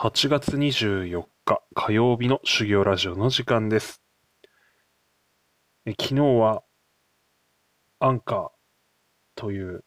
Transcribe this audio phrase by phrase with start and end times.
[0.00, 4.00] 8月24日火曜日の修行ラジオの時間です。
[5.86, 6.62] え昨日は
[7.98, 8.48] アンカー
[9.34, 9.84] という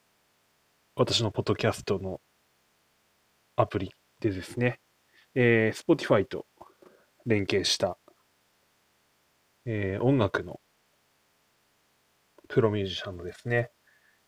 [0.97, 2.19] 私のポッドキャストの
[3.55, 4.81] アプリでですね、
[5.33, 6.45] えー Spotify と
[7.25, 7.97] 連携した、
[9.65, 10.59] えー音楽の
[12.49, 13.71] プロミュージシャンのですね、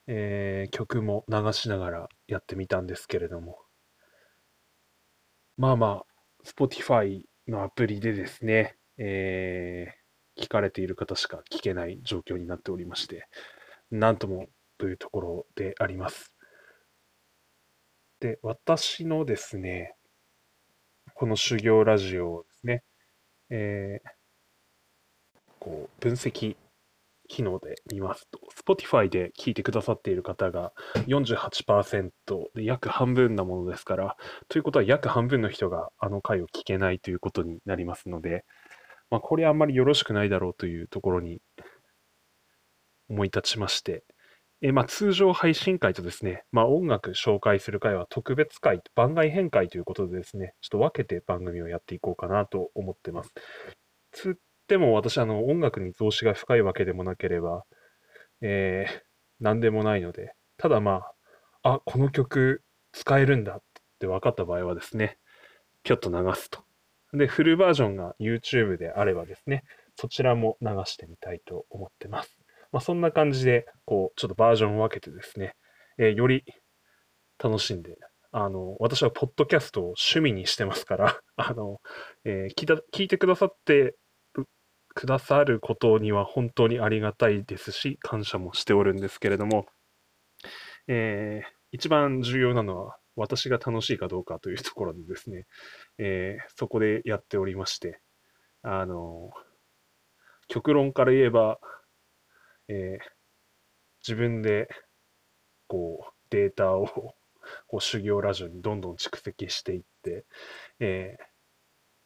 [0.07, 3.62] えー曲も流しながらやってみたんですけれども、
[5.57, 6.05] まあまあ、
[6.45, 10.03] Spotify のアプリでですね、えー
[10.35, 13.27] 聞かれている方しか聞けない状況になっておりまして、
[13.91, 14.47] なんとも
[14.79, 16.33] というところであります。
[18.19, 19.95] で、私のですね、
[21.13, 22.83] この修行ラジオですね、
[23.51, 24.09] えー
[25.59, 26.57] こう、分析
[27.33, 30.71] 機能で見ますと、Spotify で聞いてくださっている方が
[31.07, 32.11] 48%
[32.53, 34.17] で約半分なものですから、
[34.49, 38.45] ということは約半分の人があの回を聞けないということになりますので、
[39.09, 41.39] まあ、これあんまりよろしくないだろうというところに
[43.09, 44.03] 思い立ちまして、
[44.61, 53.33] えまあ、通常配信会とですね、まあ、音楽紹介する会は特別会、番外編会ということでですね、ちょっと分けて番組をやっていこうかなと思ってます。
[54.73, 57.63] つっても私、あの、音楽に増資が深いわけでもなければ、
[58.41, 61.03] えー、なんでもないので、ただま
[61.61, 63.61] あ、あ、この曲使えるんだっ
[63.99, 65.19] て分かった場合はですね、
[65.83, 66.63] ぴょっと流すと。
[67.13, 69.63] で、フルバージョンが YouTube であればですね、
[69.95, 72.35] そちらも流してみたいと思ってます。
[72.71, 75.53] まあ、そんな感じで、こう、ちょっとバージョンを分けてですね、
[75.99, 76.43] えーより
[77.37, 77.97] 楽しんで、
[78.31, 81.79] あの、私はポッドキャストを趣味にしてますから、あの、
[82.25, 83.95] えー聞いた、聞いてくださって
[84.93, 89.65] くださることには本当にありがたいですし、感謝もしておるんですけれども、
[90.87, 95.47] えー一番重要なのは、私が楽しいかどうかというところでですね、
[95.97, 97.99] えーそこでやっておりまして、
[98.61, 99.31] あの、
[100.47, 101.59] 極論から言えば、
[102.67, 103.13] えー
[104.05, 104.67] 自分で、
[105.67, 106.87] こう、データを、
[107.67, 110.25] こう、修行ラジオにどんどん蓄積していって、
[110.79, 111.17] え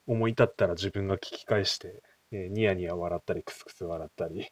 [0.08, 2.02] 思い立ったら自分が聞き返して、
[2.32, 4.48] えーニヤニヤ笑ったり、クスクス笑ったり、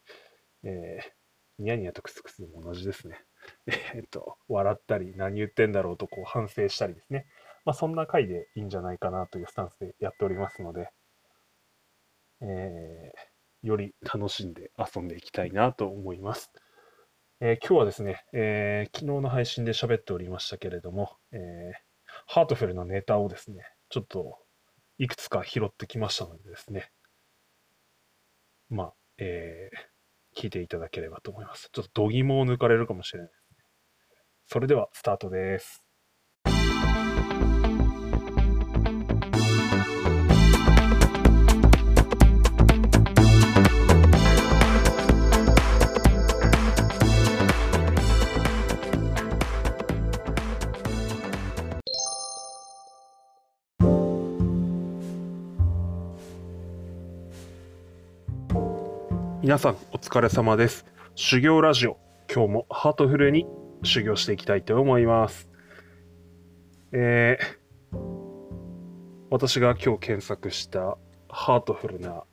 [0.64, 1.12] えー
[1.58, 3.24] ニヤニヤとクスクスも同じですね。
[3.96, 7.28] えっと、笑ったり、何言ってんだろうとこう反省したりですね。
[7.64, 10.90] まあ、そんな回でいいんじゃないかなというスタンスでやっておりますので、
[12.42, 16.52] えーより楽しんで遊んでいきたいなと思います。
[17.42, 21.72] えー今日はですね、えー昨日の配信で喋っておりましたけれども、え
[22.28, 24.38] ハートフルなネタをですね、ちょっと
[25.00, 26.92] いくつか拾ってきましたのでですね、
[28.70, 29.96] まあ、えー
[30.38, 31.70] 聞いていただければと思います。
[31.72, 33.64] ちょっと度肝を抜かれるかもしれないですね。
[34.48, 35.85] それではスタートです。
[59.56, 60.86] 皆さんお疲れ様です。
[61.16, 61.98] 修行ラジオ、
[62.30, 63.48] 今日もハートフルに
[63.84, 65.48] 修行していきたいと思います。
[66.92, 67.98] えー
[69.32, 70.98] 私が今日検索した
[71.30, 72.26] ハートフルな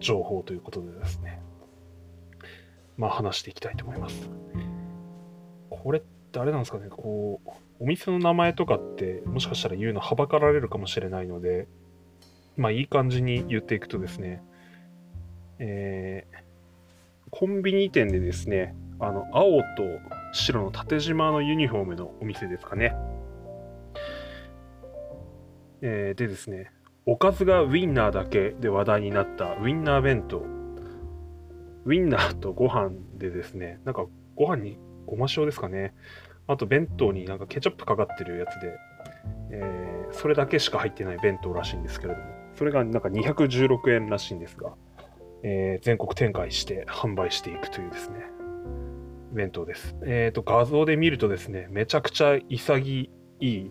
[0.00, 1.40] 情報ということでですね、
[2.96, 4.28] まあ話していきたいと思います。
[5.70, 6.02] これっ
[6.32, 11.68] てあれなんですかね、こう、お店の名前とかってもしかしたら言うのはばかられるかもしれないので、
[12.56, 14.42] まあいい感じに言っていくとですね、
[15.58, 16.38] えー
[17.30, 19.64] コンビニ店でですね、あの、青と
[20.32, 22.96] 白の縦縞のユニフォームのお店ですかね。
[25.82, 26.72] えーでですね、
[27.06, 30.38] おかずがウィンナーだけで話題になったウィンナー弁当。
[30.38, 35.94] ウィンナーとご飯でですね、なんかご飯にごま塩ですかね。
[36.46, 38.78] あと弁当になんかケチャップかかってるやつで、
[39.50, 44.72] えーそれだけしか入ってない弁当らしいんですけれども、それがなんか216円らしいんですが、
[45.42, 48.16] えー全国展開して販売していくというですね、
[49.32, 49.96] 弁当です。
[50.04, 53.70] えっ、と、画像で見るとですね、めちゃくちゃ潔い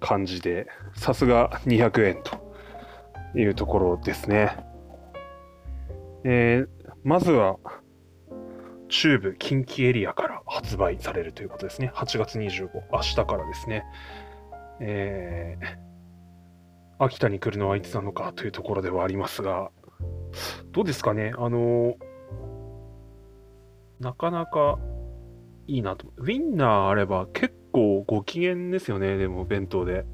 [0.00, 4.56] 感じで、さすが200円というところですね。
[6.24, 6.68] えー
[7.04, 7.56] まずは、
[8.88, 11.90] 中部近畿エリアから発売されるということですね。
[11.96, 13.84] 8月25、明日からですね。
[14.80, 15.92] えー
[16.98, 19.72] 秋田に来るのはいつなのかというところではありますが、
[20.72, 21.32] どうですかね？
[21.36, 21.94] あの
[24.00, 24.78] なかなか
[25.66, 26.08] いいなと。
[26.16, 30.04] ウィンナーあれば結構ご機嫌ですよね、でも弁当で。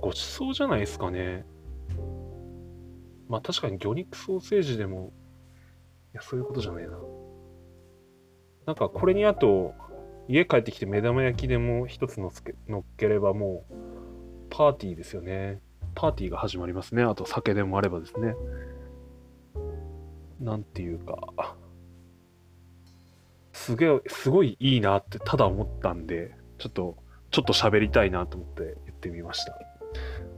[0.00, 1.44] ごちそうじゃないですかね。
[3.28, 5.12] まあ確かに魚肉ソーセージでも、
[6.12, 6.98] いや、そういうことじゃないな。
[8.66, 9.74] なんかこれにあと、
[10.28, 13.74] 家帰ってきて目玉焼きでも一つのつけ乗っければもう、
[14.50, 15.60] パーティーですよね。
[15.94, 17.02] パーティーが始まりますね。
[17.02, 18.34] あと酒でもあればですね。
[20.40, 21.56] なんていうか、
[23.52, 26.96] すげえ、すごいいいなってただ思ったんで、ちょっと、
[27.30, 29.56] ちょっと喋りたいなと思って言ってみました。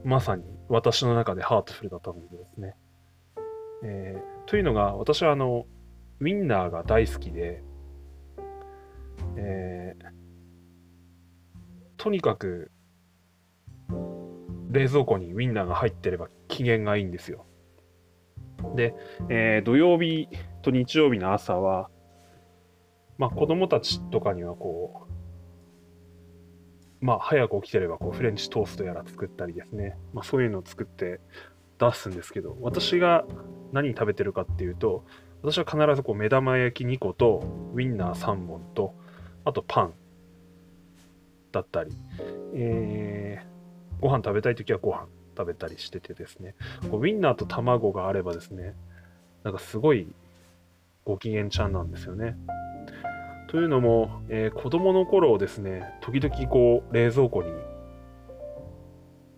[0.03, 2.75] まさに私の中でハートフルだったのでですね。
[3.83, 5.65] えー、というのが、私はあの、
[6.19, 7.63] ウィンナーが大好きで、
[9.37, 10.05] えー、
[11.97, 12.71] とにかく、
[14.75, 17.45] 冷蔵庫にウィンナーが入ってれば機嫌がいいんですよ。
[18.75, 18.93] で、
[19.29, 20.27] えー、土曜日
[20.61, 21.89] と日曜日の朝は、
[23.17, 25.07] まあ子供たちとかにはこ
[27.01, 31.21] う、まあ早く起きてればこうフレンチトーストやら作ったりですね、まあそういうのを作って
[31.79, 33.25] 出すんですけど、私が
[33.71, 35.05] 何食べてるかっていうと、
[35.41, 37.43] 私は必ずこう目玉焼き2個と
[37.73, 38.93] ウィンナー3本と、
[39.45, 39.93] あとパン
[41.53, 41.91] だったり、
[42.55, 43.54] えー、
[44.01, 45.07] ご飯食べたい時はご飯
[45.37, 46.55] 食べたりしててですね、
[46.89, 48.73] こうウィンナーと卵があればですね、
[49.43, 50.07] なんかすごい
[51.03, 52.35] ご機嫌ちゃんなんですよね。
[53.47, 57.49] というのも、えー、子供の頃ですね、時々こう冷蔵庫に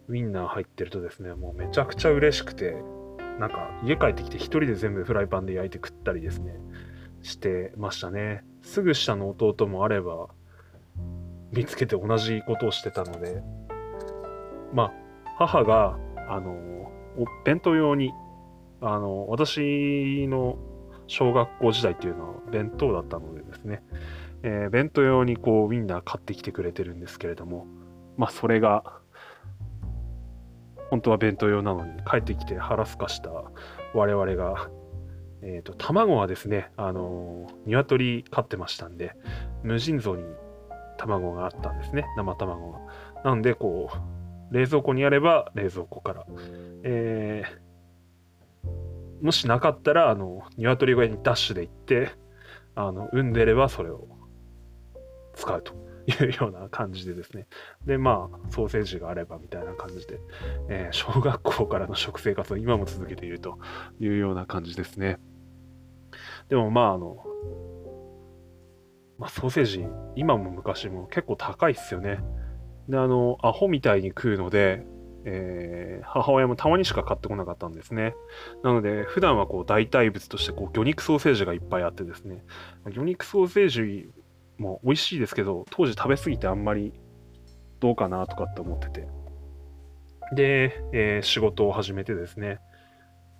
[0.07, 2.77] ウィンナー入ってるとですね、もうめちゃくちゃ嬉しくて、
[3.39, 6.55] なんか家帰ってきて一人で全部フライパンで焼いて食ったりですね、
[7.21, 8.43] してましたね。
[8.61, 10.29] すぐ下の弟もあれば、
[11.51, 13.41] 見つけて同じことをしてたので、
[14.77, 14.93] まあ、
[15.39, 15.97] 母が、
[16.29, 18.13] あの、お弁当用に、
[18.79, 20.59] あの、私の
[21.07, 23.81] 小学校時代っていうのは弁当だったのでですね、
[24.43, 27.65] えー、弁当用にこうウィンナー買ってきてくれてるんですけれども、
[28.17, 28.83] まあそれが、
[30.91, 33.31] 本当は弁当用なのに帰ってきて腹すかした
[33.95, 34.69] 我々が、
[35.41, 39.15] え、ー、と、卵はですね、あのー、鶏飼ってましたんで、
[39.63, 40.23] 無尽蔵に
[40.97, 42.79] 卵があったんですね、生卵が。
[43.23, 44.16] なので、こう、
[44.51, 46.25] 冷蔵庫にあれば冷蔵庫から、
[46.83, 47.67] えー、
[49.21, 52.11] もしなかったら、あの、鶏小屋にダッシュで行って、
[52.75, 54.07] あの、産んでればそれを
[55.33, 55.73] 使うと
[56.07, 57.47] いうような感じでですね。
[57.85, 60.19] で、まあ、ソーセージがあればみたいな感じで、
[60.69, 63.57] えー、小学校からの食生活を今も続けていると
[63.99, 65.19] いうような感じですね。
[66.49, 67.23] でもまあ、あの、
[69.17, 72.19] まあ、ソーセージ、今も昔も結構高いっすよね。
[72.89, 74.85] で、あの、アホみたいに食うので、
[75.25, 78.15] えー、母親もたまにしか買ってこなかったんですね。
[78.63, 82.45] なので、普段はこう代替物としてこう魚肉ソーセージがいっぱいあってですね、
[82.85, 84.09] 魚肉ソーセージ
[84.57, 86.93] も美味しいですけど、当時食べ過ぎてあんまり
[87.81, 89.07] どうかなとかって思ってて。
[90.33, 92.59] で、えー、仕事を始めてですね、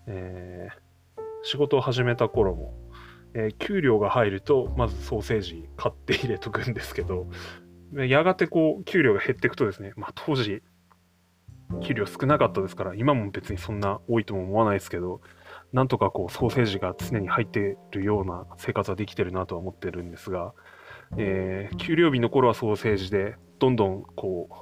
[0.08, 2.74] えー、仕事を始めた頃も、
[3.34, 7.28] えー、給料が入ると、まずソーセージ買って入れとくんですけど、
[7.94, 10.62] やがてこう、給料が減っていくとですね、まあ当時、
[11.82, 15.22] 給料少なかったですから、今も別にそんな多いとも思わないですけど、
[15.74, 20.54] なんとかこうソーセージが常に入ってるような生活はできてるなとは思ってるんですが、
[21.18, 24.56] えー、給料日の頃はソーセージで、どんどんこう、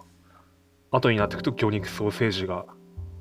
[0.91, 2.65] 後になっていくと魚肉ソーセージが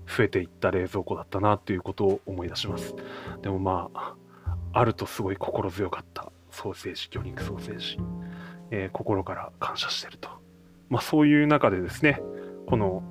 [0.07, 2.95] 増えていった冷蔵庫だったなということを思い出します。
[3.43, 4.15] でもまあ、
[4.73, 7.99] あるとすごい心強かったソーセージ、魚肉ソーセージ、
[8.71, 10.29] えー、心から感謝してると。
[10.89, 12.21] まあそういう中でですね、
[12.67, 13.03] この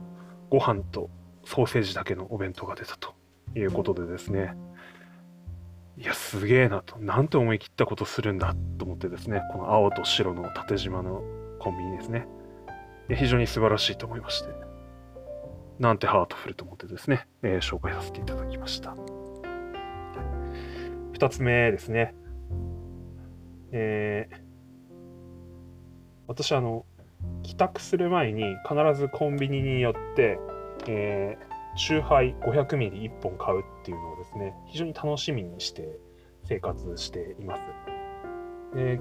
[0.50, 1.10] ご飯と
[1.46, 3.14] ソーセージだけのお弁当が出たと
[3.56, 4.56] いうことでですね、
[5.98, 11.24] いや、すげえなと、なんて思い切ったことするんだと思ってですね、この青と白の縦縞の
[11.60, 12.28] コンビニですね、
[13.10, 14.50] 非常に素晴らしいと思いまして、
[15.80, 18.96] なんてハートフルと思ってですね、えー、紹介させていただきました。
[21.14, 22.16] 二つ目ですね、
[23.72, 24.43] えー、
[26.27, 26.86] 私あの、
[27.42, 30.39] 帰宅する前に必ずコンビニに寄って、
[30.88, 36.00] えー、チューハイ500ミリ1本買うっていうのをですね、非常に楽しみにして
[36.46, 37.62] 生活しています。
[38.75, 39.00] で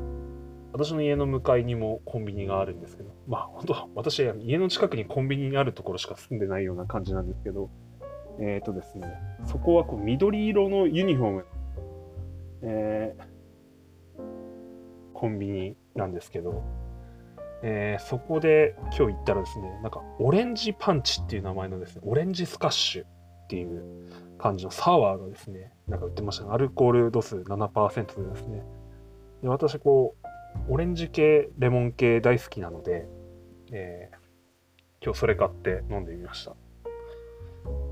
[0.72, 7.70] 私の家の向かいにもコンビニがあるんですけど、まあ本当、私は家の近くにコンビニにあるところしか住んでないような感じなんですけど、
[8.40, 9.06] えっ、ー、とですね、
[9.44, 11.46] そこはこう緑色のユニフォーム、
[12.62, 14.22] えー、
[15.12, 16.64] コンビニなんですけど、
[17.62, 23.06] えー、そこで今日行ったらですね、なんかオレンジパンチっていう名前のですね、オレンジスカッシュっ
[23.48, 23.84] ていう
[24.38, 26.50] 感じのサワーがですね、なんか売ってましたね。
[26.52, 28.62] アルコール度数7%でですね。
[29.42, 30.16] で私、こ
[30.68, 33.06] う、オレンジ系、レモン系大好きなので、
[33.70, 36.54] えー、今日それ買って飲んでみました。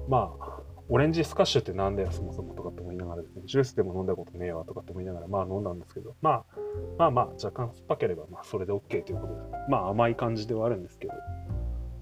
[0.08, 0.59] まあ、
[0.92, 6.44] オレンジスカッシュってなんだよ、そもそもとかって思いながらですね、ジュースでも飲んだことねえわとかって思いながら、まあ飲んだんですけど、まあ、
[6.98, 11.14] まあまあ、若干酸っぱければ、まあそれで OK ということで、まあ甘い感じではあるんですけど、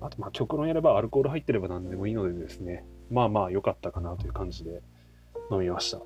[0.00, 4.80] あとまあ極論やればアルコール入ってれば何でもいいのでですね、まあまあ良かったかなという感じで
[5.50, 6.00] 飲みました。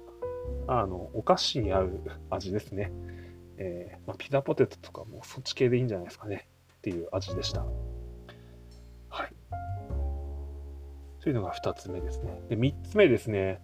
[0.67, 2.91] あの、お菓子に合う味ですね。
[3.59, 6.49] えーまあ、ピザポテトとかもそっち系でいいんじゃないですかね
[6.79, 7.65] っていう味でした。
[11.23, 12.41] というのが2つ目ですね。
[12.49, 13.61] で、3つ目ですね。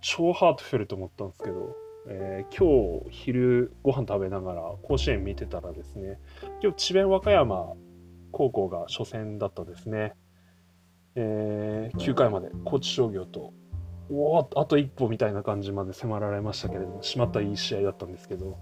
[0.00, 1.76] 超ハートフルと思ったんですけど、
[2.08, 6.18] えー、今日昼ご飯食べながら甲子園見てたらですね、
[6.60, 7.74] 今日智弁和歌山
[8.32, 10.14] 高校が初戦だったですね。
[11.14, 13.52] えー、9回まで高知商業と、
[14.10, 18.58] おお、あと一歩みたいな感じまで迫られましたけれども、しまったいい試合だったんですけど、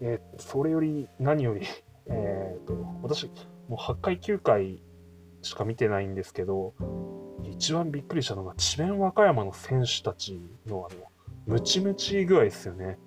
[0.00, 1.62] えー、それより何より、
[2.06, 3.30] えーと、私、
[3.68, 4.82] もう8回、9回
[5.46, 6.74] しか見てないんですけど、
[7.44, 11.00] 一番びっくりしたのが、智弁和歌山の選手たちのあの、
[11.46, 12.98] ムチムチ具合ですよね。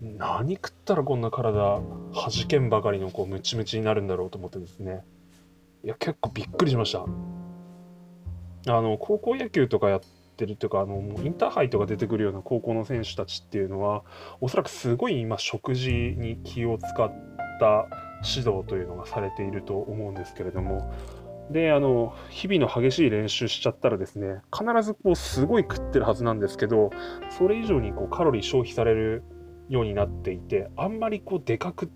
[0.00, 1.82] 何食ったらこんな体、は
[2.30, 5.04] じけんばかりのこうムチムチになるんだろうと思ってですね。
[5.84, 7.04] いや、結構びっくりしました。
[8.68, 10.00] あの、高校野球とかやっ
[10.36, 14.04] てるというか、あの、インターハイとか出てくるような高校の選手たちっていうのは、
[14.40, 17.12] おそらくすごい今、食事に気を使っ
[17.58, 17.86] た
[18.24, 20.92] 指導というのがされていると思うんですけれども、
[21.50, 26.90] で、あの、日々の激しい練習しちゃったらですね、必ずこう、すごい食ってるはずなんですけど、
[27.30, 29.24] それ以上にこう、カロリー消費される
[29.68, 31.90] ようになっていて、あんまりこう、でかく、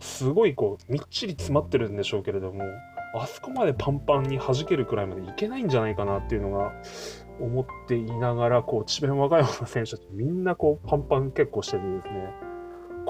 [0.00, 2.64] すごいこう、みっちり詰まってるんでしょうけれども、
[3.14, 6.72] あそこまでパンパンに弾けるくらいまでいけないんじゃないかなっていうのが
[7.40, 12.51] 思っていながら、こう、智弁和歌山の選手たちみんなこう、パンパン結構しててですね、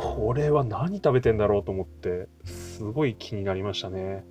[0.02, 4.24] これは何食べてんだろうと思って、すごい気になりましたね。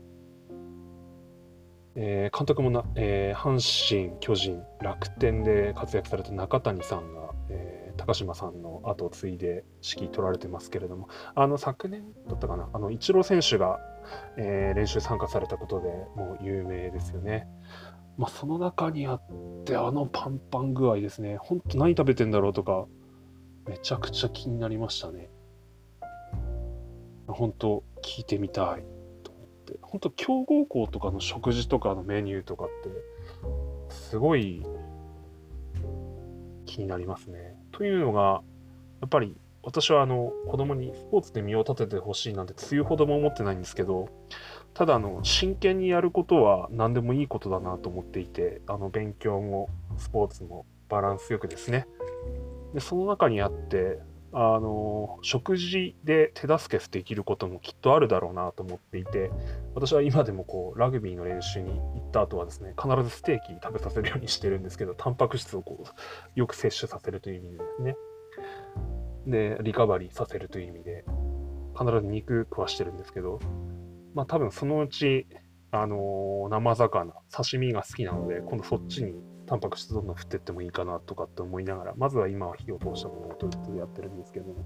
[1.96, 13.80] えー、監督もな、えー、阪神、巨人、楽天で活躍された中谷さんが、えー、高島さんの後を継いで指揮取られてますけれども、あの昨年だったかな、あのイチロー選手が、
[14.38, 17.48] えー、練習参加されたことでもう有名ですよね。
[18.18, 19.22] まあ、その中にあっ
[19.66, 22.88] て、あのパンパン具合ですね、本当何食べてんだろうとか、
[23.68, 25.30] めちゃくちゃ気になりましたね。
[27.34, 28.84] 本当、聞いてみたい
[29.24, 29.42] と思。
[29.44, 32.68] って本当強豪校とかの食事とかのメニューとかっ
[33.88, 34.66] てすごい
[36.66, 37.56] 気になりますね。
[37.72, 38.42] というのが
[39.02, 44.10] やっぱり私はあの子供にスポーツで身を立ててほしいなんてつゆほども思ってないんですけど
[44.74, 51.88] ただあの真剣にやることは何でもいいことだなと思っていてあの勉強もスポーツもバランスよくですね
[52.74, 54.00] でその中にあって
[54.34, 59.30] あの食事で手助けできることもきっとあるだろうなと思っていて
[59.76, 67.96] 私は今でもこうラグビーの練習に行った後はですね必ずステーキ食べさせるようにしてるんですけどタンパク質をこうよく摂取させるという意味でですね。
[69.28, 71.06] でリカバリーさせるという意味で
[71.78, 73.40] 必ず肉食わしてるんですけど
[74.14, 75.28] まあ多分そのうち
[75.72, 79.14] あの生魚刺身が好きなので今度そっちに
[79.52, 84.64] タンパク質どんどん振ってってもいいかなとかって思いながら、まずは今は火を通したものをとりあえずやってるんですけども、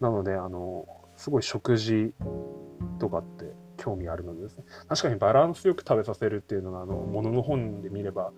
[0.00, 2.12] なので、あの、すごい食事
[2.98, 8.32] とかって興味あるのでですね、確かにバランスよく食べさせるっていうのが、あの、ものの本で見れば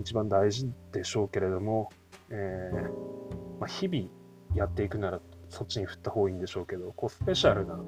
[0.00, 1.90] 一番大事でしょうけれども、
[2.30, 4.08] えー、まあ、日々
[4.56, 7.78] やっていくならそっちに振った方がいいんでしょうけど、こう、スペシャルな、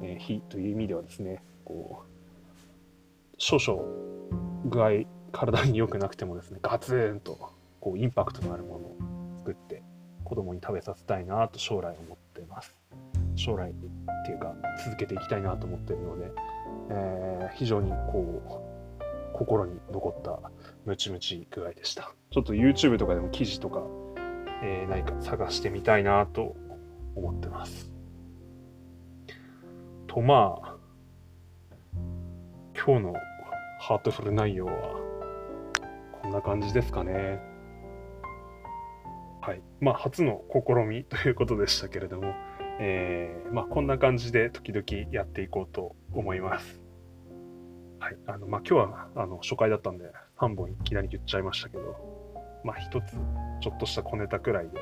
[0.00, 3.82] え、日という意味ではですね、こう、少々
[4.64, 8.96] 具合体に良くなくてもですね、ガツンとこうインパクトのあるものを
[9.38, 9.82] 作って
[10.24, 12.76] 子供に食べさせたいなと将来思ってます。
[13.34, 13.74] 将来っ
[14.26, 14.54] ていうか
[14.84, 16.30] 続けていきたいなと思ってるので、
[16.90, 18.42] えー、非常にこ
[19.00, 20.40] う心に残った
[20.84, 22.12] ムチムチ具合でした。
[22.30, 23.82] ちょっと YouTube とかでも記事とか、
[24.62, 26.56] えー、何か探してみたいなと
[27.14, 27.90] 思ってます。
[30.06, 30.76] とまあ
[32.74, 33.14] 今日の
[33.80, 35.07] ハートフル内容は
[36.22, 37.40] こんな感じですかね。
[39.40, 39.62] はい。
[39.80, 42.34] まあ、初の試みということでしたけれども、
[42.80, 46.82] えー、まあ、こんな感じで時々やっていこうと思います。
[47.98, 48.16] はい。
[48.26, 51.96] あの、まあ、今日は、あの、初回だったんで、3本いきなり言っちゃいましたけど、
[52.64, 53.16] まあ、一つ、
[53.60, 54.80] ちょっとした小ネタくらいで、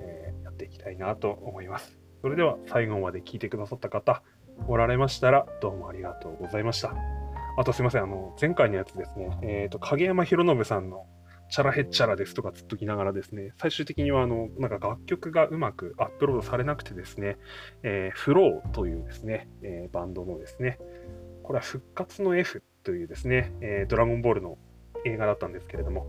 [0.00, 1.98] えー、やっていきたいなと思います。
[2.22, 4.22] それでは、最後まで聞いてくださった方、
[4.66, 7.23] おられましたら、どうもありがとうございました。
[7.56, 11.06] あとすいません、あの、前回のやつですね、えっ、ー、と、影山博信さんの
[11.48, 17.38] チャラヘッチャラですとかつっときながらですね、最終的にはあの、なんか楽曲がうまくアップロードされなくてですね、
[17.82, 20.78] えー、フローというですね、えー、バンドのですね、
[21.44, 24.58] これは復活の F というですね、えー、ドラゴンボールの
[25.04, 26.06] 映画だったんですけれども、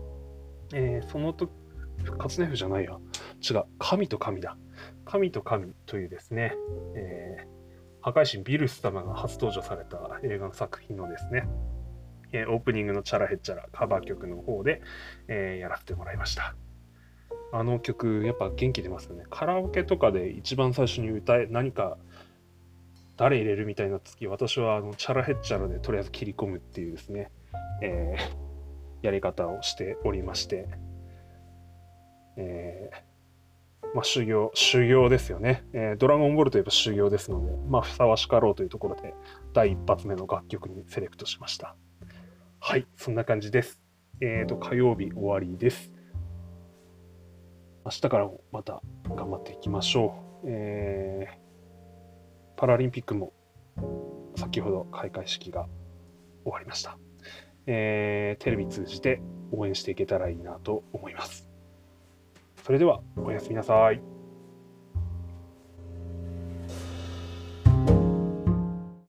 [0.74, 1.48] えー、そのと、
[2.18, 2.98] 初音符じゃないや。
[3.48, 3.64] 違う。
[3.78, 4.56] 神と神だ。
[5.04, 6.54] 神と神というですね、
[6.94, 7.55] えー、
[8.06, 11.48] 破壊神ビルス様が初登場された映画の作品のですね、
[12.30, 14.80] えー、オープニングのチャラヘッチャラカバー曲の方で、
[15.26, 16.54] えー、やらせてもらいました。
[17.52, 19.24] あの曲、やっぱ元気出ますよね。
[19.28, 21.98] カラオケとかで一番最初に歌え、何か
[23.16, 27.32] 誰入れるみたいな月、私はあのチャラヘッチャラでとりあえず切り込むっていうですね、
[27.82, 30.68] えー、やり方をしておりまして、
[32.36, 33.15] えー、
[33.96, 39.14] まあ、修行、修行ですよね、えー、ドラゴンボールといえば修行ですので、まあ、ふさわしかろうというところで、
[39.54, 41.76] 第一発目の楽曲にセレクトしました。
[42.60, 43.80] はい、そんな感じです。
[44.20, 45.90] えっ、ー、と、火曜日終わりです。
[47.86, 50.46] 明日からもまた頑張っていきましょう。
[50.46, 53.32] えー、パラリンピックも
[54.36, 55.68] 先ほど開会式が
[56.44, 56.98] 終わりました。
[57.66, 59.22] えー、テレビ通じて
[59.52, 61.45] 応援していけたらいいなと思います。
[62.66, 64.15] それではおやすみなさい。